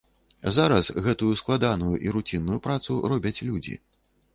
Зараз 0.55 0.89
гэтую 1.09 1.29
складаную 1.43 1.95
і 2.09 2.17
руцінную 2.19 2.59
працу 2.67 3.01
робяць 3.17 3.41
людзі. 3.49 3.83